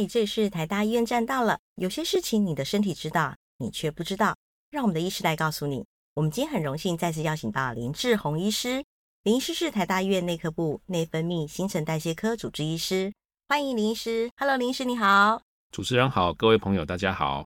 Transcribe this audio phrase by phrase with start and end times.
[0.00, 1.58] 嗨，这里是台大医院站到了。
[1.74, 4.34] 有些事情你的身体知道，你却不知道，
[4.70, 5.84] 让我们的医师来告诉你。
[6.14, 8.82] 我们今天很荣幸再次邀请到林志宏医师。
[9.24, 13.12] 林医师是台大医院内科部内分泌新陈代谢科主治医师，
[13.46, 14.30] 欢迎林医师。
[14.38, 15.42] Hello，林医师你好。
[15.70, 17.44] 主持人好，各位朋友大家好。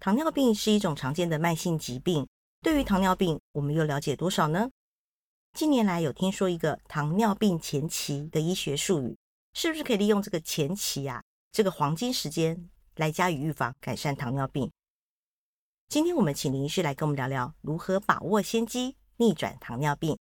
[0.00, 2.28] 糖尿病是一种常见的慢性疾病，
[2.60, 4.68] 对于糖尿病，我们又了解多少呢？
[5.54, 9.16] 近年来有听说一个糖尿病前期的医学术语，
[9.54, 11.22] 是不是可以利用这个前期啊，
[11.54, 14.68] 这个黄金时间来加以预防，改善糖尿病？
[15.88, 20.18] 今天我们请林医师来跟我们聊聊如何把握先机，逆转糖尿病。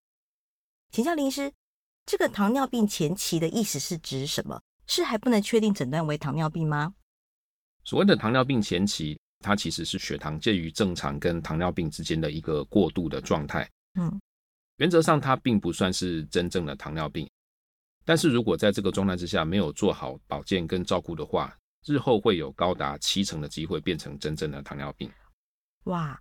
[0.91, 1.51] 请教林医师，
[2.05, 4.61] 这个糖尿病前期的意思是指什么？
[4.85, 6.93] 是还不能确定诊断为糖尿病吗？
[7.83, 13.67] 所谓的糖尿病前期，它其实是血糖介于正常跟糖尿病之间的一个过渡的状态。
[13.95, 14.21] 嗯。
[14.77, 17.27] 原则上，它并不算是真正的糖尿病，
[18.05, 25.11] 但是如果在这个状态之下没有做好保健跟照顾的话，日后会有高达七成的机会变成真正的糖尿病。
[25.85, 26.19] 哇，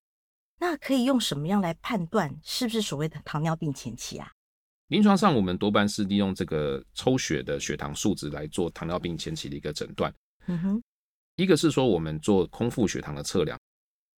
[0.58, 4.30] 那可以用什么样来判断是不是所谓的糖尿病前期啊？
[4.88, 10.12] 临床上，我们多半是利用这个抽血的血糖数值来做糖尿病前期的一个诊断。
[10.46, 10.82] 嗯哼，
[11.36, 13.58] 一个是说我们做空腹血糖的测量，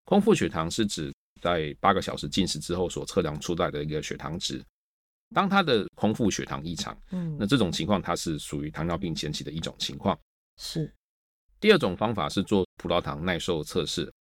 [0.05, 1.13] 空腹血糖是指。
[1.41, 4.63] 在八个小时进食之后所测量出来的一个血糖值，
[5.33, 10.17] 当他的空腹血糖异常，嗯，那这种情况它是属于糖尿病前期的一种情况。
[10.57, 10.93] 是。
[11.59, 14.11] 第二种方法是做葡萄糖耐受测试，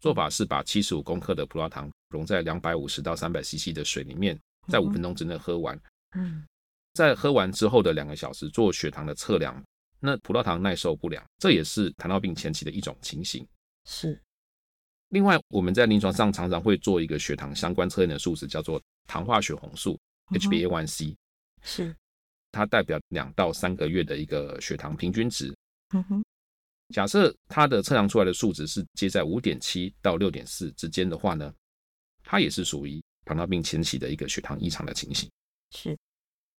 [0.00, 5.80] 做法是把七十五公克的葡萄糖溶在两百五十到三百 CC 的水里面，在五分钟之内喝完。
[6.16, 6.44] 嗯，
[6.94, 9.62] 在喝完之后的两个小时做血糖的测量，
[10.00, 13.46] 那葡萄糖耐受不良，这也是糖尿病前期的一种情形。
[13.84, 14.20] 是。
[15.10, 19.98] 另外，我们在临床上常常会做一个血糖相关测验的数值，叫做糖化血红素
[20.32, 21.14] （HbA1c），
[21.62, 21.94] 是
[22.50, 25.54] 它代表两到三个月的一个血糖平均值。
[25.94, 26.24] 嗯哼，
[26.94, 31.52] 假设它的测量出来的数值是接在五点七到六点四之间的话呢，
[32.22, 35.30] 它也是属于糖尿病前期的一个血糖异常的情形。
[35.70, 35.96] 是，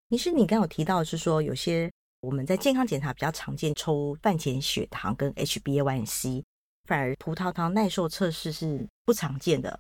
[0.09, 1.91] 医师，你刚有提到是说，有些
[2.21, 6.43] 我们在健康检查比较常见抽饭前血糖跟 HbA1c。
[6.85, 9.79] 反而葡萄糖耐受测试是不常见的。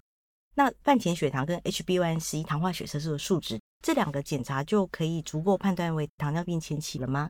[0.54, 7.28] 那饭前血糖跟 HbA1c 糖化血色素的数值，这两个检查就可以足够判断为糖尿病前期了吗？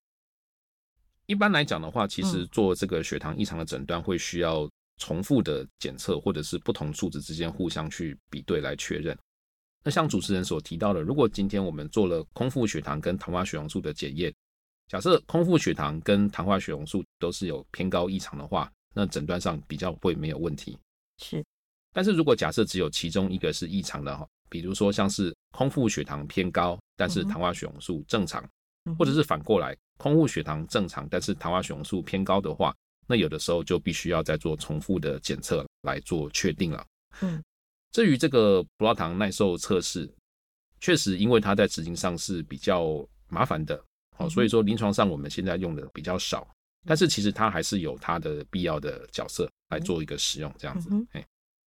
[1.26, 9.18] 一般来讲的话，其实做这个血糖异常的诊断会需要重复的检测，或者是不同数值之间互相去比对来确认。
[9.82, 14.32] 那像主持人所提到的，如果今天我们做了空腹血糖跟糖化血红素的检验，
[14.88, 20.78] 假设空腹血糖跟糖化血红素都是有偏高异常的话，那诊断上比较会没有问题，
[21.18, 21.42] 是。
[21.94, 28.46] 但是如果假设只有其中一个是异常的哈，比如说像是空腹血糖偏高，但是糖化血红素正常，
[28.98, 32.76] 或者是反过来空腹血糖正常，但是糖化血红素偏高的话，
[33.06, 36.86] 那有的时候就必须要再做重复的检测来做确定了。
[37.22, 37.42] 嗯，
[37.92, 40.06] 至于这个葡萄糖耐受测试，
[40.80, 43.82] 确实因为它在执行上是比较麻烦的，
[44.18, 46.46] 哦，所以说临床上我们现在用的比较少。
[46.84, 50.90] 但是其实它还是有它的必要的角色来做一个使用，这样子。
[51.12, 51.24] 哎，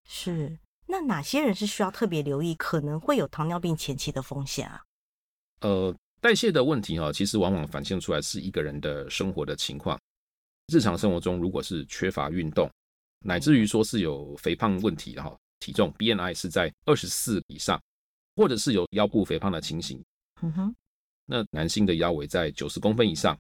[0.07, 0.59] 是。
[0.87, 4.83] 那哪些人是需要特别留意，可能会有糖尿病前期的风险啊？
[5.61, 9.99] 呃，代谢的问题哈，其实往往反映出来是一个人的生活的情况。
[10.73, 12.71] 日常生活中，如果是缺乏运动，
[13.21, 17.81] 乃至于说是有肥胖问题的哈，体重 BMI 是在二十四以上，
[18.37, 20.03] 或者是有腰部肥胖的情形，
[20.43, 20.77] 嗯哼，
[21.27, 23.39] 那男性的腰围在九十公分以上。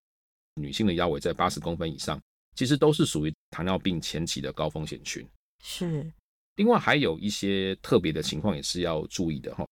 [0.57, 2.17] 女性的腰围在八十公分以上，
[2.55, 5.29] 其实都是属于糖尿病前期的高风险群。
[5.65, 6.09] 是，
[6.57, 9.67] 另外还有一些特别的情况也是要注意的哈。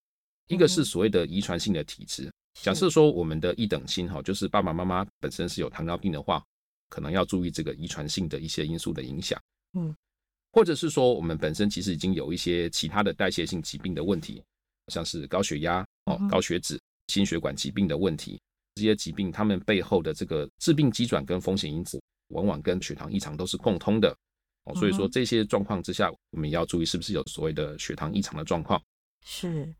[0.48, 6.44] 一个是所谓的遗传性的体质，假设说我们的一等亲哈，就是爸爸妈妈本身是有糖尿病的话，
[6.88, 9.40] 可能要注意这个遗传性的一些因素的影响。
[9.78, 9.94] 嗯，
[10.52, 14.42] 或者是说我们本身其实已经有一些其他的代谢性疾病的问题，
[14.88, 18.38] 像是高血压、哦高血脂、心血管疾病的问题。
[18.74, 24.14] 这些疾病，它们背后的这个致病机转跟风险因子，往往跟血糖异常都是共通的
[24.64, 24.74] 哦。
[24.74, 28.82] 所以说这些状况之下，我们也要注意是不是有所谓的血糖异常的状况。
[29.24, 29.72] 是。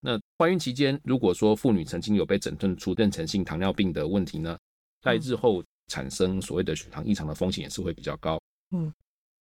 [0.00, 4.58] 那怀孕期间，如果说妇女曾经有被诊断出妊娠性糖尿病的问题呢，
[5.00, 8.40] 在日后产生所谓的血糖异常的风险也是会比较高。
[8.70, 8.92] 嗯。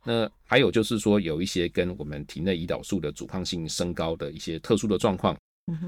[0.05, 5.37] 那还有就是说，有一些跟我们体内胰岛素的阻抗性升高的一些特殊的状况，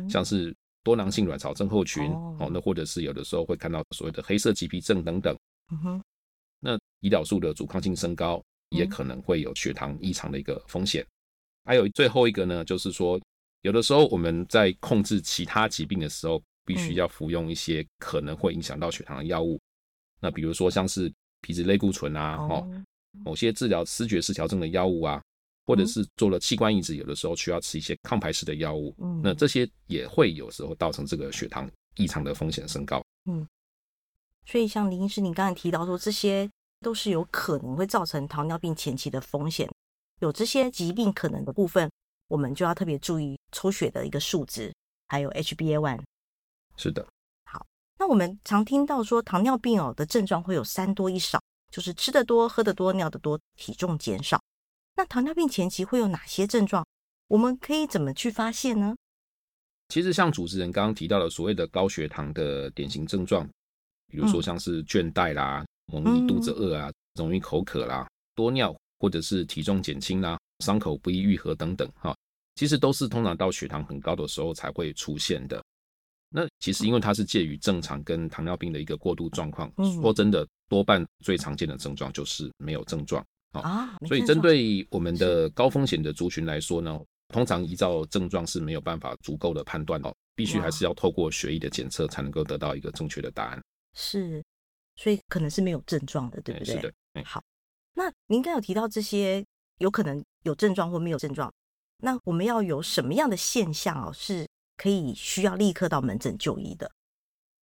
[0.09, 0.55] 像是。
[0.85, 5.35] 多囊性卵巢症候群哦，那或者是有的时候会看到所谓的黑色棘皮症等等。
[5.71, 6.03] 嗯哼，
[6.59, 8.39] 那胰岛素的阻抗性升高
[8.69, 11.05] 也可能会有血糖异常的一个风险。
[11.63, 13.19] 还有最后一个呢，就是说
[13.61, 19.59] 有的时候我们在控制其他疾病的时候，必须要服用一些可能会影响到血糖的药物。
[20.19, 22.67] 那比如说像是皮质类固醇啊，哦，
[23.23, 25.21] 某些治疗失觉失调症的药物啊，
[25.65, 33.03] 或者是做了器官移植，有的时候需要吃一些抗排斥的药物，嗯，那这些也会有时候造成这个血糖异常的风险升高。
[33.25, 33.47] 嗯，
[34.45, 36.49] 所以像林医师，你刚才提到说，这些
[36.85, 39.67] 都是有可能会造成糖尿病前期的风险，
[40.19, 41.89] 有这些疾病可能的部分，
[42.27, 44.71] 我们就要特别注意抽血的一个数值，
[45.07, 45.99] 还有 HbA1。
[46.77, 47.03] 是的。
[47.45, 47.65] 好，
[47.97, 51.41] 那我们常听到说糖尿病哦的症状会有三多一少，
[51.71, 54.39] 就是吃得多、喝得多、尿得多、体重减少。
[54.95, 56.85] 那糖尿病前期会有哪些症状？
[57.29, 58.95] 我们可以怎么去发现呢？
[59.89, 63.49] 其实像主持人刚刚提到的所谓的高血糖的典型症状，
[64.05, 72.15] 比如说像是倦怠啦、容易肚子饿啊、容易口渴啦、多尿或者是体重减轻啦、伤口不易愈合等等，哈，
[72.55, 75.63] 其实都是通常到血糖很高的时候才会出现的。
[76.29, 79.71] 那其实因为它是介于正常跟糖尿病的一个过渡状况，
[80.01, 83.95] 说真的，多半最常见的症状就是没有症状啊。
[84.07, 86.99] 所以针对我们的高风险的族群来说呢，
[87.29, 93.61] 通常依照症状是没有办法足够的判断哦，必须还是要透过血液的检测才能够得到一个正确的答案。
[93.93, 94.43] 是，
[94.95, 96.75] 所以可能是没有症状的，对不对？
[96.75, 96.93] 是的。
[97.23, 97.43] 好，
[97.93, 99.43] 那您刚有提到这些
[99.77, 101.51] 有可能有症状或没有症状，
[101.97, 104.47] 那我们要有什么样的现象哦，是
[104.77, 106.91] 可以需要立刻到门诊就医的？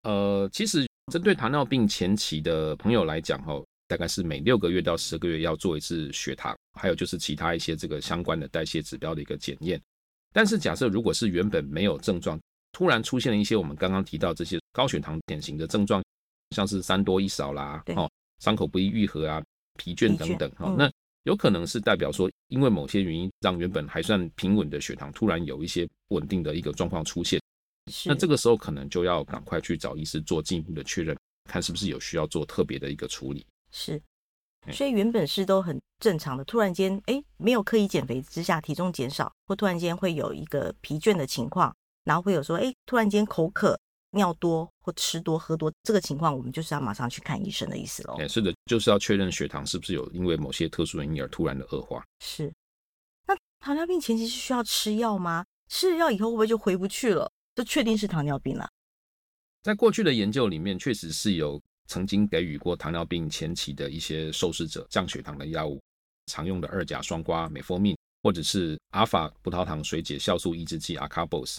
[0.02, 3.64] 呃，其实针对糖尿病前期的朋友来讲哦。
[3.88, 9.78] 大概是每六个月到十个月要做一次血糖，还有就是其他一些这个相关的代谢指标的一个检验。
[10.32, 12.40] 但是假设如果是原本没有症状，
[12.70, 16.01] 突然出现了一些我们刚刚提到这些高血糖典型的症状，
[16.52, 18.10] 像是三多一少啦，哦，
[18.40, 19.42] 伤口不易愈合啊，
[19.78, 20.90] 疲倦等等，哈，那
[21.24, 27.40] 有可能是代表说，因为某些原因让原本还算平稳的血糖突然有一些稳定的一个状况出现，
[28.04, 33.46] 那这个时候可能就要赶快去找医师做进一步的确认，看是不是有需要做特别的一个处理。
[33.70, 34.00] 是，
[34.72, 43.78] 所以原本是都很正常的，突然间，哎，没有刻意减肥之下，体重减少，或突然间会有一个疲倦的情况，然后会有说，哎，突然间口渴、
[44.12, 48.16] 尿多或吃多喝多这个情况，我们就是要马上去看医生的意思喽。
[48.18, 52.02] 哎，是的，就是要确认血糖是不是有因为某些特殊原因而突然的恶化。
[52.20, 52.52] 是，
[53.26, 55.44] 那糖尿病前期是需要吃药吗？
[55.68, 57.30] 吃了药以后会不会就回不去了？
[57.54, 58.68] 就确定是糖尿病了？
[59.62, 61.60] 在过去的研究里面，确实是有。
[61.88, 65.78] 曾经给予过糖尿病前期的一些受试者降血糖的药物，
[66.26, 71.58] 常用的二甲双胍美福明，或者是阿尔法葡萄糖水解酵素抑制剂 Acarbose。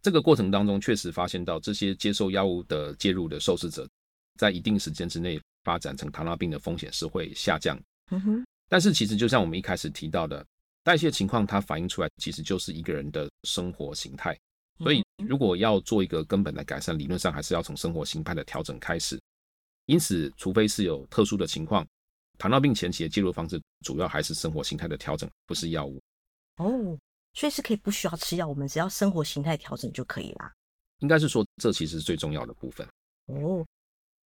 [0.00, 3.88] 这个过程当中，确实发现到这些接受药物的介入的受试者，
[4.36, 7.78] 在一定时间之内发展成糖尿病的风险是会下降。
[8.10, 8.44] 嗯哼。
[8.68, 10.44] 但是其实就像我们一开始提到的，
[10.84, 14.38] 代谢情况它反映出来，其实就是一个人的生活形态。
[14.78, 19.20] 所以如果要做一个根本的改善，理论上还是要从生活形态的调整开始。
[19.86, 21.84] 因此，除非是有特殊的情况，
[22.36, 25.98] 糖尿病前期的介入方式主要还是生活形态的调整，不是药物。
[26.58, 26.96] 哦，
[27.34, 30.52] 所以是可以不需要吃药，我们只要生活形态调整就可以啦。
[30.98, 32.86] 应该是说，这其实是最重要的部分。
[33.26, 33.64] 哦，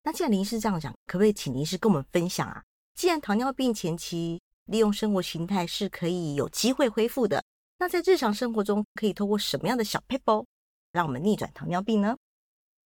[0.03, 2.63] 那既然林医师这样讲，可不可以请林医师跟我们分享啊？
[2.95, 7.43] 既然糖尿病前期利用生活形态是可以有机会恢复的，
[7.79, 10.47] 那在日常生活中可以透过什么样的小撇步，
[10.93, 12.17] 让我们逆转糖尿病呢？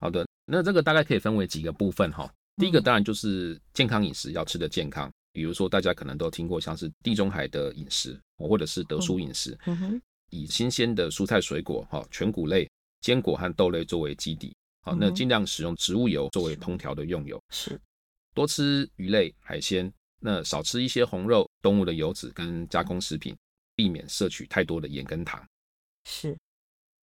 [0.00, 2.28] 好的，那这个大概可以分为几个部分哈。
[2.56, 9.54] 第一个当然就是健康饮食要吃的健康，比如说大家可能都听过像是地中海的饮食，或者是得蔬饮食，
[10.30, 12.66] 以新鲜的蔬菜水果、哈全谷类、
[13.02, 17.78] 坚果和豆类作为基底，好，那尽量使用植物油作为烹调的用油，是
[18.32, 23.36] 多吃鱼类海鲜，那少吃一些红肉、动物的油脂跟加工食品，
[23.74, 25.46] 避免摄取太多的盐跟糖。
[26.06, 26.34] 是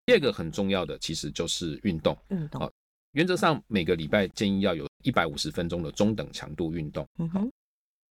[0.08, 2.74] 第二个很重要的其实就是运动，运动。
[3.12, 7.08] 原则上每个礼拜建议要有一百五十分钟的中等强度运动。
[7.20, 7.52] 嗯哼，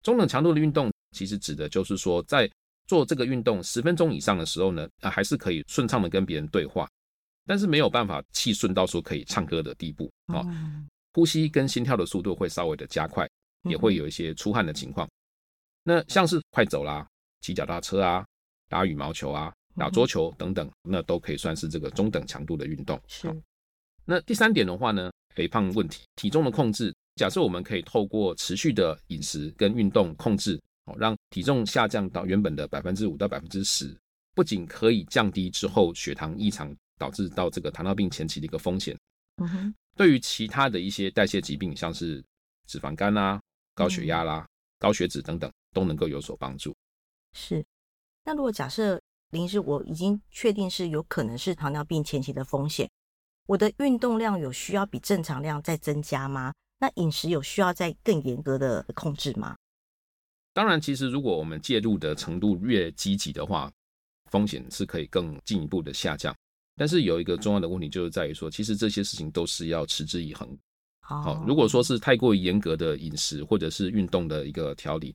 [0.03, 2.51] 中等强度的运动其实指的就是说，在
[2.87, 6.89] 做这个运动十分钟以上的时候呢，啊还是可以顺畅的跟别人对话，
[7.47, 10.45] 但是没有办法气顺到说可以唱歌的地步啊。
[11.15, 13.29] 呼吸跟心跳的速度会稍微的加快，
[13.69, 15.09] 也会有一些出汗的情况。
[15.85, 17.07] 那像是快走啦、
[17.43, 18.25] 骑脚踏车啊、
[18.69, 22.99] 打羽毛球啊、打桌球等等，那都可以算是这个中等强度的运动。
[23.07, 23.31] 是。
[24.05, 33.95] 那第三点的话呢，肥胖问题、体重的控制，假设我们可以透过持续的饮食跟运动控制，哦，让体重下降到原本的百分之五到百分之十，
[34.35, 38.99] 不仅可以降低之后血糖异常导致到这个糖尿病前期的一个风险，
[39.37, 42.25] 嗯哼，对于其他的一些代谢疾病，像是
[42.67, 43.41] 脂肪肝啦、
[43.75, 44.47] 高血压啦、
[44.79, 46.75] 高血脂等等，都能够有所帮助。
[47.35, 47.65] 是，
[48.25, 49.01] 那如果假设
[49.31, 52.89] 林医师我已经确定是有可能是糖尿病前期的风险。
[53.47, 56.53] 我的运动量有需要比正常量再增加吗？
[56.83, 59.55] 那饮食有需要再更严格的控制吗？
[60.53, 63.71] 当然，其实如果我们介入的程度越积极的话，
[64.33, 66.35] 风险是可以更进一步的下降。
[66.75, 70.59] 但是有一个重要的问题，就是在于说，其实这些事情都是要持之以恒。
[71.03, 75.15] 好，如果说是太过于严格的饮食或者是运动的一个调理，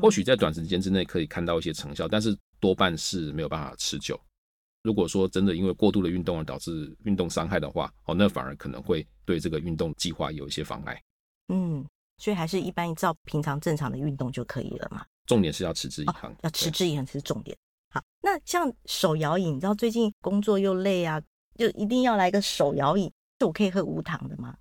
[0.00, 4.16] 或许在短时间之内可以看到一些成效，但是多半是没有办法持久。
[4.82, 11.00] 如果说真的因为过度的运动而导致运动伤害的话，哦，那反而可能会对这个运动计划有一些妨碍。
[11.48, 11.86] 嗯，
[12.18, 15.04] 所以还是一般照平常正常的运动就可以了嘛。
[15.26, 17.56] 重点是要持之以恒，哦，要持之以恒是重点。
[17.90, 21.22] 好，那像手摇饮，你知道最近工作又累啊，
[21.56, 24.56] 就一定要来个手摇饮，就我可以喝无糖的吗？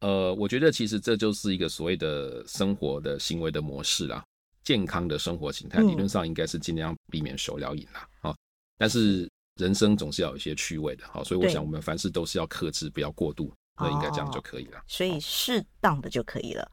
[0.00, 4.24] 呃，我觉得其实这就是一个所谓的生活的行为的模式啦，
[4.64, 8.00] 健康的生活形态，理论上应该是尽量避免手摇饮啦。
[8.22, 8.36] 啊、嗯，
[8.78, 14.78] 但是人生总是要有一些趣味的，好，所以我想我们凡事都是要克制，不要过度，那应该这样就可以了。
[14.78, 16.68] 哦、所以适当的就可以了。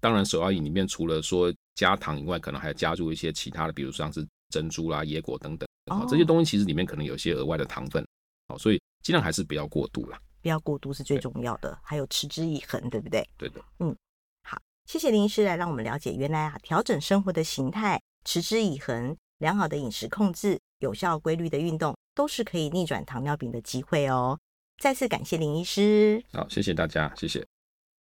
[0.00, 8.06] 当然，手摇饮里面除了说加糖以外，可能还要加入一些其他的，比如像是珍珠啦、椰果等等，哦，这些东西其实里面可能有一些额外的糖分，
[8.48, 10.20] 好，所以尽量还是不要过度啦。
[10.42, 13.26] 不要过度是最重要的，还有持之以恒，对不对？
[13.38, 13.96] 对的，嗯，
[14.42, 24.38] 好，谢谢林医师来让我们了解，原来啊，调整生活的形态，持之以恒，良好的饮食控制，有效规律的运动，都是可以逆转糖尿病的机会哦。
[24.78, 27.46] 再次感谢林医师，好，谢谢大家，谢谢。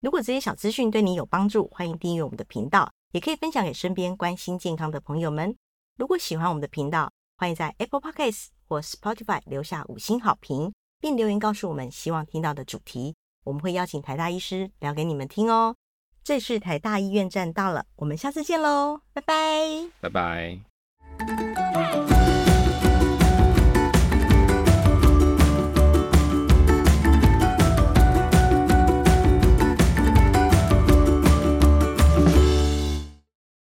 [0.01, 5.55] 如果这些小资讯对你有帮助，欢迎订阅我们的频道，也可以分享给身边关心健康的朋友们。
[5.98, 10.74] 如果喜欢我们的频道，欢迎在 Apple Podcasts 或 Spotify 留下五星好评。
[11.03, 15.75] 并留言告诉我们希望听到的主题，我们会邀请台大医师聊给你们听哦。
[16.24, 20.72] 这是台大医院站到了，我们下次见喽，拜拜，拜拜。